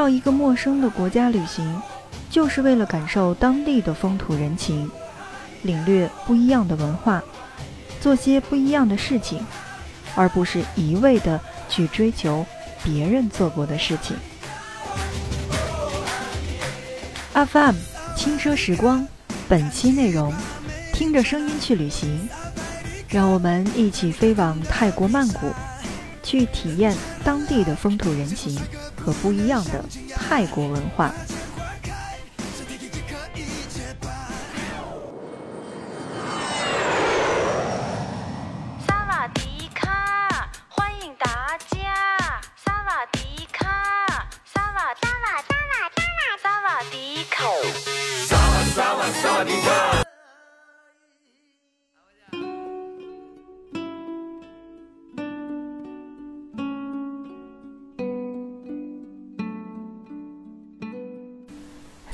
[0.00, 1.78] 到一个陌生的国家旅行，
[2.30, 4.90] 就是为了感受当地的风土人情，
[5.60, 7.22] 领略不一样的文化，
[8.00, 9.44] 做些不一样的事情，
[10.14, 11.38] 而不是一味的
[11.68, 12.46] 去追求
[12.82, 14.16] 别人做过的事情。
[17.34, 17.76] FM
[18.16, 19.06] 轻奢时光，
[19.50, 20.32] 本期内容：
[20.94, 22.26] 听着声音去旅行，
[23.06, 25.52] 让我们一起飞往泰国曼谷。
[26.22, 28.56] 去体验当地的风土人情
[29.04, 31.12] 和不一样的泰国文化。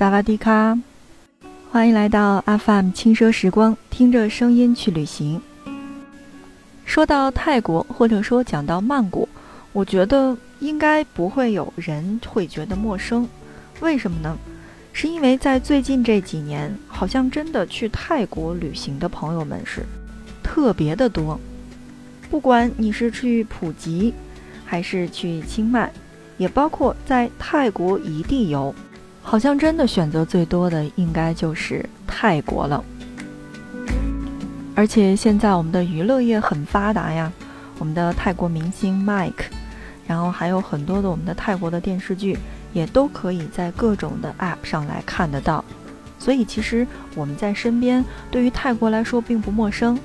[0.00, 0.78] 萨瓦迪卡，
[1.70, 5.38] 欢迎来到 FM 轻奢时光，听着声音去旅行。
[6.86, 9.28] 说到泰国，或者说讲到曼谷，
[9.74, 13.28] 我觉得应该不会有人会觉得陌生。
[13.80, 14.34] 为什么呢？
[14.94, 19.84] 是因为在最近这几年，好像真的去泰国旅行的朋友们是
[20.42, 21.38] 特别的多。
[22.30, 24.14] 不管你是去普吉，
[24.64, 25.92] 还是去清迈，
[26.38, 28.74] 也包括在泰国一地游。
[29.22, 32.82] 好像真的选择最多的应该就是泰国了，
[34.74, 37.32] 而且现在我们的娱乐业很发达呀，
[37.78, 39.44] 我们的泰国明星 Mike，
[40.06, 42.36] 然后还有很多的我们的泰国的电视剧
[42.72, 45.64] 也都可以在各种的 App 上来看得到，
[46.18, 49.98] 所以其实我们在身边对于泰国来说并不陌生。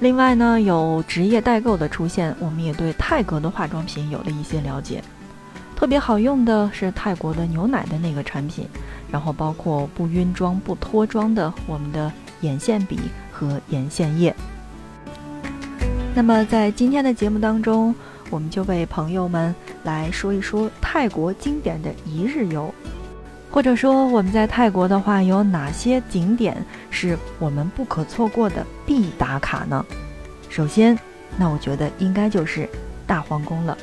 [0.00, 5.00] 另外呢，有职业代购的出现，我们也对泰国的化妆品有了一些了解。
[5.84, 8.66] 特别好用的是泰国的牛奶的那个产品，
[9.10, 12.98] 然后包括不晕妆、不脱妆的我们的眼线笔
[13.30, 14.34] 和眼线液。
[16.14, 17.94] 那么在今天的节目当中，
[18.30, 22.74] 我们就为朋友们来说一说泰国经典的一日游，
[23.50, 26.56] 或者说我们在泰国的话有哪些景点
[26.88, 29.84] 是我们不可错过的必打卡呢？
[30.48, 30.98] 首先，
[31.36, 32.66] 那我觉得应该就是
[33.06, 33.76] 大皇宫了。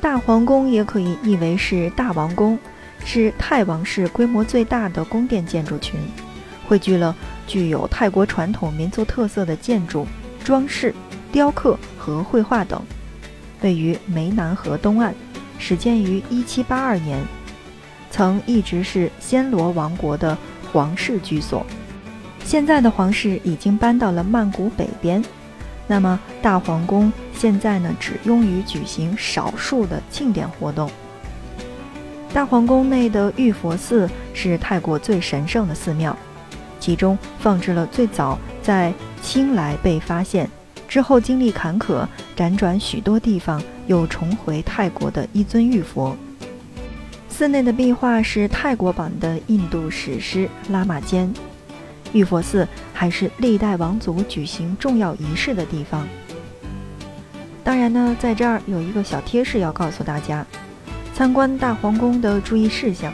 [0.00, 2.58] 大皇宫也可以译为是大王宫，
[3.04, 5.98] 是泰王室规模最大的宫殿建筑群，
[6.68, 7.14] 汇聚了
[7.46, 10.06] 具有泰国传统民族特色的建筑、
[10.44, 10.94] 装饰、
[11.32, 12.80] 雕刻和绘画等。
[13.62, 15.14] 位于湄南河东岸，
[15.58, 17.18] 始建于1782年，
[18.10, 20.36] 曾一直是暹罗王国的
[20.70, 21.66] 皇室居所。
[22.44, 25.24] 现在的皇室已经搬到了曼谷北边。
[25.86, 30.90] 那么大皇宫现在呢，只用于举行少数的庆典活动。
[32.32, 36.16] 大皇宫内的玉佛寺是泰国最神圣的寺庙，
[36.80, 38.92] 其中放置了最早在
[39.22, 40.50] 清莱被发现
[40.88, 46.16] 之后，经历坎坷辗转许多地方又重回泰国的一尊玉佛。
[47.28, 51.32] 寺内的壁画是泰国版的印度史诗《拉玛坚》。
[52.12, 56.06] 玉佛寺还是历代王族举行重要仪式的地方。
[57.62, 60.46] 当然呢，在这儿有一个小贴士要告诉大家：
[61.14, 63.12] 参观大皇宫的注意事项。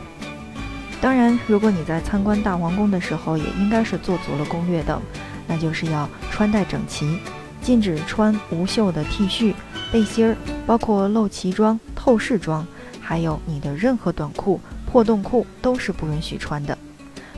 [1.00, 5.00] 当然，如果你在参观大皇宫的时候，也应该是做足了攻略的，
[5.48, 7.18] 那就是要穿戴整齐，
[7.60, 9.54] 禁止穿无袖的 T 恤、
[9.90, 10.36] 背心儿，
[10.66, 12.64] 包括露脐装、透视装，
[13.00, 16.78] 还有你的任何短裤、破洞裤都是不允许穿的。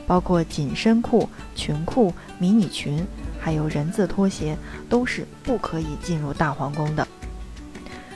[0.07, 3.05] 包括紧身裤、裙裤、迷你裙，
[3.39, 4.57] 还有人字拖鞋，
[4.89, 7.07] 都是不可以进入大皇宫的。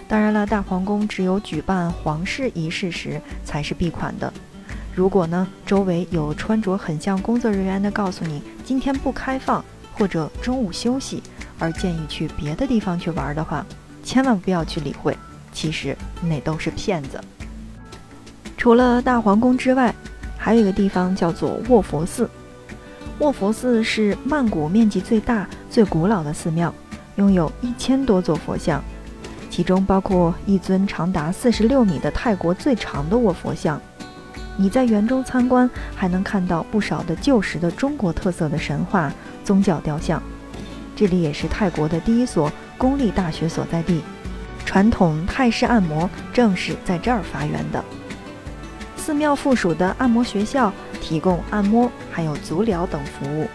[0.07, 4.33] 当然了，大皇宫只有举办皇室仪式时才是闭款的。
[4.95, 9.63] 如果呢，周围有穿着很像工作人员的告诉你今天不开放，
[9.94, 11.22] 或者中午休息，
[11.59, 13.66] 而建议去别的地方去玩的话，
[14.03, 15.16] 千万不要去理会，
[15.53, 17.22] 其实那都是骗子。
[18.58, 19.93] 除了大皇宫之外，
[20.41, 22.28] 还有一个地方叫做卧佛寺，
[23.20, 26.74] 卧佛寺是曼谷面积最大、最古老的寺庙，
[27.18, 28.82] 拥有一千多座佛像，
[29.50, 33.80] 其中包括一尊长达四十六米的泰国最长的卧佛像。
[34.56, 39.12] 你在园中参观，还能看到不少的旧时的中国特色的神话、
[39.44, 40.24] 宗教雕像。
[40.96, 44.02] 这里也是泰国的第一所公立大学所在地，
[44.66, 47.84] 传统泰式按摩正是在这儿发源的。
[49.09, 50.72] 寺庙附属的按摩学校
[51.02, 53.47] 提供按摩，还有足疗等服务。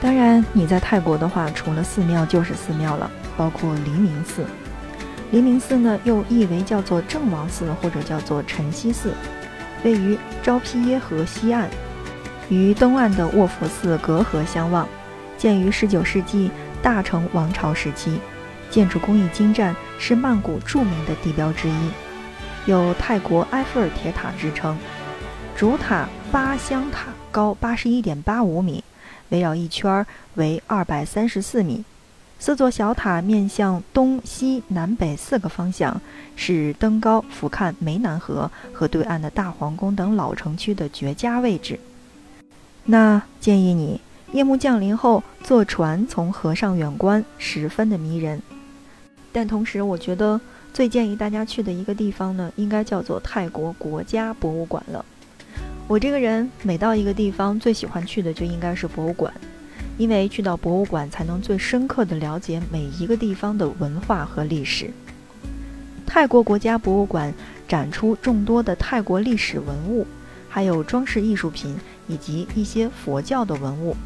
[0.00, 4.44] 当然，你在泰国的话，除了寺庙就是寺庙了，包括黎明寺。
[5.32, 9.12] 黎明寺呢，又译为叫做郑王寺或者叫做晨曦寺，
[9.82, 11.68] 位于昭披耶河西岸，
[12.48, 14.88] 与东岸的卧佛寺隔河相望，
[15.36, 18.20] 建于19世纪大成王朝时期，
[18.70, 21.90] 建筑工艺精湛，是曼谷著名的地标之一，
[22.66, 24.76] 有泰国埃菲尔铁塔之称。
[25.56, 28.84] 主塔八香塔高81.85米，
[29.30, 31.84] 围绕一圈为234米。
[32.40, 36.00] 四座小塔面向东西南北四个方向，
[36.36, 41.80] 是登高俯瞰湄南河和对岸的大皇宫等老城区的绝佳位置。
[42.84, 44.00] 那建议你
[44.32, 48.40] 夜幕降临后坐船从河上远观，十分的迷人。
[49.32, 50.40] 但同时，我觉得
[50.72, 55.04] 最建议大家去的一个地方呢，应该叫做泰国国家博物馆了。
[55.86, 59.32] 我这个人每到一个地方，最喜欢去的就应该是博物馆。
[59.96, 64.90] 因为去到博物馆，才能最深刻地了解每一个地方的文化和历史。
[66.06, 67.34] 泰国国家博物馆
[67.66, 70.06] 展出众多的泰国历史文物，
[70.48, 71.76] 还有装饰艺术品
[72.06, 73.96] 以及一些佛教的文物。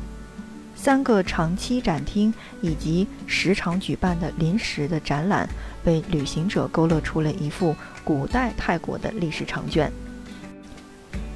[0.75, 2.33] 三个长期展厅
[2.63, 5.47] 以及时常举办的临时的展览，
[5.85, 7.75] 被旅行者勾勒出了一幅
[8.05, 9.91] 古代泰国的历史长卷。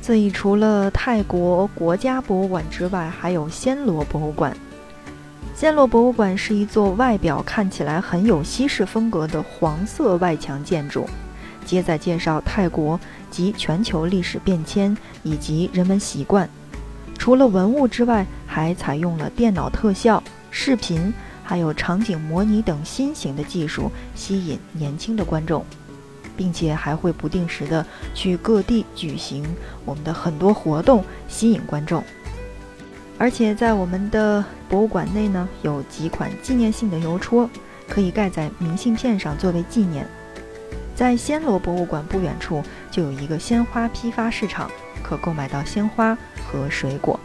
[0.03, 4.57] 所以，除了泰国国家博物馆之外，还有暹罗博物馆。
[5.59, 11.09] 暹罗博物馆是一座外表看起来很有西式风格的黄色外墙建筑，
[11.65, 13.01] 皆在介绍泰国
[13.31, 16.49] 及全球历史变迁以及人们习惯。
[17.19, 21.13] 除了文物之外，还采用了电脑特效、视频，
[21.47, 25.65] 还有场景模拟等新型的技术，吸引年轻的观众。
[26.37, 29.43] 并且还会不定时的去各地举行
[29.87, 32.05] 我们的很多活动，吸引观众。
[33.17, 37.49] 而且在我们的博物馆内呢，有几款纪念性的邮戳，
[37.89, 40.07] 可以盖在明信片上作为纪念。
[40.95, 44.71] 在暹罗博物馆不远处就有一个鲜花批发市场，
[45.03, 46.15] 可购买到鲜花
[46.47, 47.19] 和水果。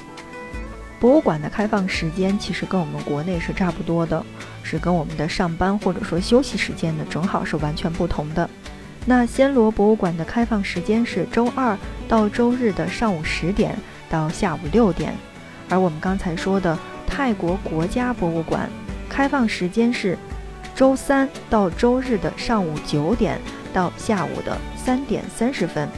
[1.02, 4.24] 博物馆的开放时间其实跟我们国内是差不多的，
[4.62, 8.48] 是跟我们的上班或者说休息时间呢，正好是完全不同的。
[9.08, 11.76] 那暹罗博物馆的开放时间是周二
[12.08, 13.76] 到周日的上午十点
[14.12, 15.12] 到下午六点，
[15.70, 16.78] 而我们刚才说的
[17.08, 18.70] 泰国国家博物馆
[19.10, 20.16] 开放时间是
[20.76, 23.42] 周三到周日的上午九点
[23.74, 25.90] 到下午的三点三十分。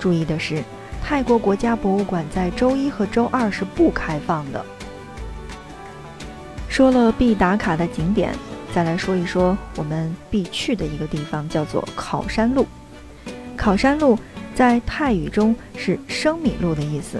[0.00, 0.64] 注意的是，
[1.02, 4.64] 泰国国家博物馆在周一和周二是不开放的。
[6.68, 8.34] 说了必打卡的景点。
[8.70, 12.66] 再来说一说我们必去的一个地方，叫做考山路。
[13.56, 14.16] 考山路
[14.54, 17.18] 在泰语中是生米路的意思，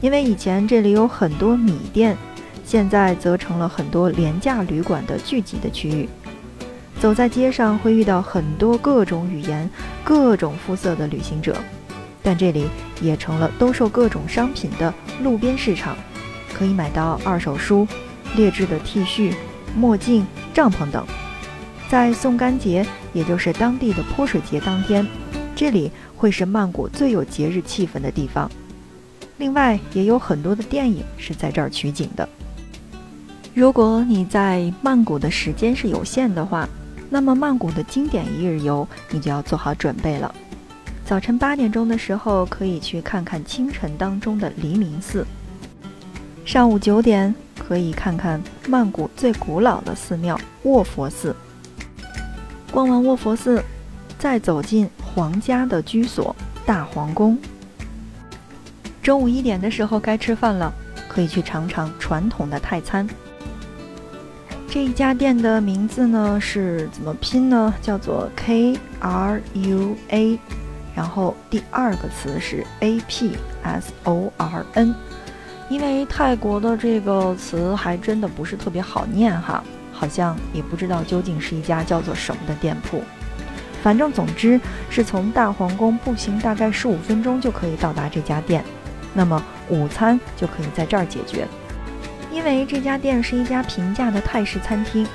[0.00, 2.16] 因为以前这里有很多米店，
[2.64, 6.08] 现在则成了很多廉价旅馆的聚集的区域。
[6.98, 9.68] 走在街上会遇到很多各种语言、
[10.02, 11.54] 各种肤色的旅行者，
[12.22, 12.66] 但这里
[13.00, 14.92] 也成了兜售各种商品的
[15.22, 15.96] 路边市场，
[16.54, 17.86] 可以买到二手书、
[18.36, 19.32] 劣质的 T 恤。
[19.74, 21.02] 墨镜、帐篷等，
[21.88, 25.06] 在宋干节，也就是当地的泼水节当天，
[25.56, 28.50] 这里会是曼谷最有节日气氛的地方。
[29.38, 32.28] 另外，也有很多的电影是在这儿取景的。
[33.54, 36.68] 如果你在曼谷的时间是有限的话，
[37.08, 40.34] 那么曼谷的经典一日游你就要做好准备了。
[41.12, 45.26] 早晨八点钟的时候，可以去看看清晨当中的黎明寺。
[46.42, 47.34] 上午九点。
[47.58, 51.36] 可以看看曼谷最古老的寺庙卧佛寺。
[52.70, 53.62] 逛完卧佛寺，
[54.18, 57.38] 再走进皇家的居所大皇宫。
[59.02, 60.72] 中午一点的时候该吃饭了，
[61.08, 63.06] 可以去尝尝传统的泰餐。
[64.66, 67.72] 这一家店的名字呢是怎么拼呢？
[67.82, 70.38] 叫做 K R U A，
[70.94, 74.94] 然后第二个词是 A P S O R N。
[75.68, 83.02] 因为泰国的这个词还真的不是特别好念哈，好像也不知道究竟是一家叫做什么的店铺。
[83.82, 88.62] 反正总之是从大皇宫步行大概十五分钟就可以到达这家店，
[89.14, 91.48] 那么午餐就可以在这儿解决。
[92.30, 95.06] 因为这家店是一家平价的泰式餐厅，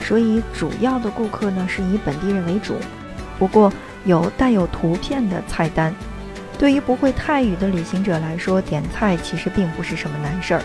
[0.00, 2.74] 所以主要的顾客呢是以本地人为主，
[3.38, 3.70] 不过
[4.06, 5.94] 有带有图片的菜单。
[6.58, 10.62] 对于不会泰语的旅行者来说，点菜其实并不是什么难事儿。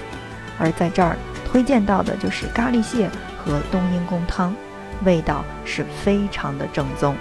[0.58, 4.56] 而在这儿推荐到的就是咖喱蟹和冬阴功汤，
[5.04, 7.14] 味道是非常的正宗。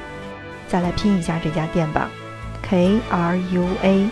[0.69, 2.09] 再来拼一下这家店吧
[2.63, 4.09] ，K R U A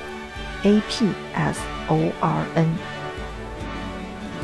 [0.64, 2.74] A P S O R N。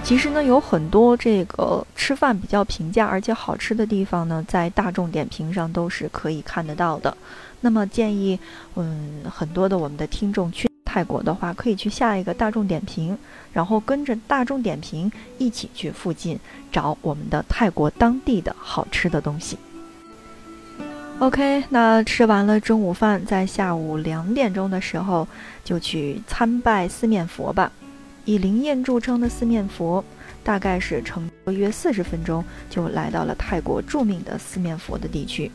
[0.05, 7.17] 其实呢，有很多这个吃饭比较平价而且好吃的地方呢，在大众点评上都是可以看得到的。
[7.63, 8.39] 那么建议，
[8.75, 13.17] 嗯，很多的我们的听众去泰国的话，可以去下一个大众点评，
[13.55, 16.39] 然后跟着大众点评一起去附近
[16.71, 19.59] 找我们的泰国当地的好吃的东西。
[21.19, 25.27] OK，那吃完了中午饭，在下午两点钟的时候
[25.65, 27.73] 就去参拜四面佛吧。
[28.25, 30.05] 以灵验著称的四面佛，
[30.43, 35.51] 大概是乘车约四十分钟就来到了泰国著名的四面佛的地区。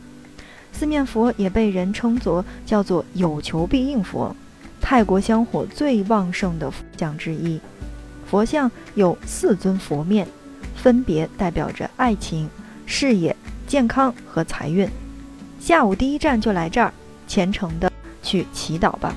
[0.72, 4.34] 四面佛也被人称作叫做有求必应佛，
[4.80, 7.60] 泰国香火最旺盛的佛像之一。
[8.24, 10.26] 佛像有四尊佛面，
[10.76, 12.48] 分别代表着爱情、
[12.86, 13.34] 事业、
[13.66, 14.88] 健康和财运。
[15.58, 16.92] 下午第一站就来这儿，
[17.26, 17.90] 虔诚的
[18.22, 19.12] 去祈祷吧。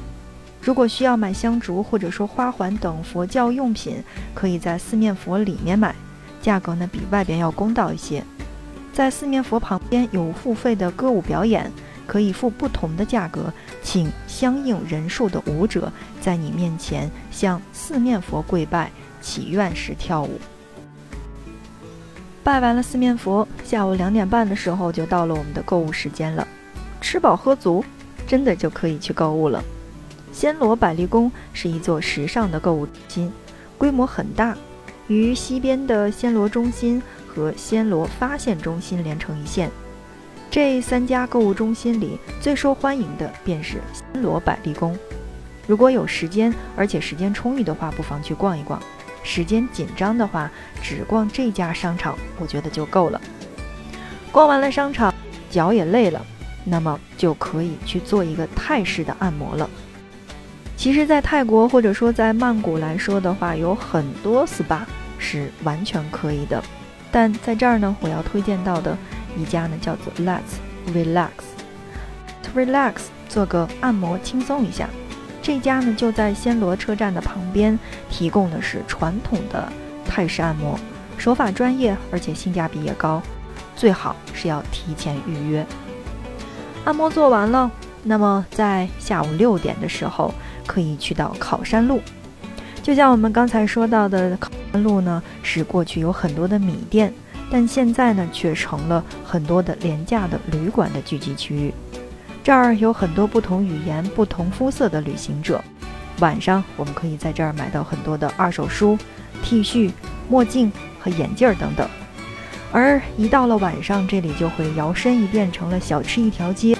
[0.63, 4.01] 如果需要买香烛或者说花环等佛教用品，
[4.33, 5.93] 可以在四面佛里面买，
[6.41, 8.23] 价格呢比外边要公道一些。
[8.93, 11.69] 在四面佛旁边有付费的歌舞表演，
[12.07, 13.51] 可以付不同的价格，
[13.81, 15.91] 请相应人数的舞者
[16.21, 18.89] 在你面前向四面佛跪拜
[19.19, 20.39] 祈愿时跳舞。
[22.41, 26.47] 拜完了四面佛，下午两点半的时候就到了我们的购物时间了，
[27.01, 27.83] 吃饱喝足，
[28.25, 29.61] 真的就可以去购物了。
[30.33, 33.31] 暹罗百丽宫是一座时尚的购物中心，
[33.77, 34.57] 规模很大，
[35.07, 39.69] 与西边的暹罗中心和暹罗发现中心连成一线。
[40.49, 43.81] 这三家购物中心里最受欢迎的便是
[44.13, 44.97] 暹罗百丽宫。
[45.67, 48.79] 如果有时间，而且时间充裕的话，不妨去逛一逛；
[49.23, 53.21] 时间紧张的话，只逛这家商场，我觉得就够了。
[54.31, 55.13] 逛完了商场，
[55.49, 56.23] 脚也累了，
[56.65, 59.69] 那么就可以去做一个泰式的按摩了。
[60.83, 64.81] 其实，在泰国或者说在曼谷来说的话，有很多 SPA
[65.17, 66.61] 是完全可以的。
[67.09, 68.97] 但在这儿呢，我要推荐到的
[69.37, 70.59] 一家呢，叫做 Let's
[70.93, 71.29] Relax。
[72.53, 72.95] Relax
[73.29, 74.89] 做个按摩，轻松一下。
[75.41, 79.71] 这家呢就在暹罗车站的旁边，提供的是传统的
[80.05, 80.77] 泰式按摩，
[81.17, 83.21] 手法专业，而且性价比也高。
[83.73, 85.65] 最好是要提前预约。
[86.83, 87.71] 按摩做完了，
[88.03, 90.33] 那么在下午六点的时候。
[90.65, 92.01] 可以去到考山路，
[92.81, 97.13] 就像我们刚才说到的，考山路呢是过去有很多的米店，
[97.51, 101.73] 但现在呢却成了很多的廉价的旅馆的聚集区域。
[102.43, 105.63] 这儿有很多不同语言、不同肤色的旅行者。
[106.19, 108.97] 晚上我们可以在这儿买到很多的二手书、
[109.41, 109.91] T 恤、
[110.29, 111.87] 墨镜和眼镜等等。
[112.71, 116.77] 而一到了晚上，这里就会摇身一变成了小吃一条街。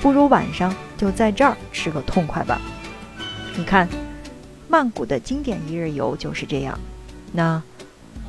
[0.00, 2.60] 不如晚上就在这儿吃个痛快吧。
[3.58, 3.88] 你看，
[4.68, 6.78] 曼谷的经典一日游就是这样。
[7.32, 7.60] 那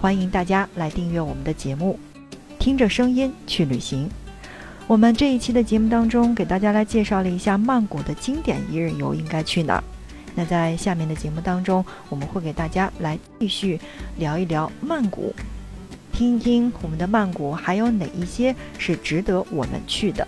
[0.02, 2.00] 欢迎大家来订阅我们的节目，
[2.58, 4.10] 听着声音去旅行。
[4.88, 9.84] 我们这一期的节目当中，给大家来介绍了一下曼谷的经典一日游应该去哪儿。
[10.34, 13.80] 那在下面的节目当中，我们会给大家来继续
[14.18, 15.32] 聊一聊曼谷，
[16.12, 20.28] 听一听我们的曼谷还有哪一些是值得我们去的。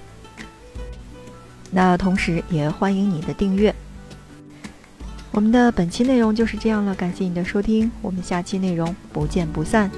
[1.72, 3.74] 那同时也欢迎你的订阅。
[5.32, 9.90] 我们的本期内容就是这样了，感谢你的收听，我们下期内容不见不散。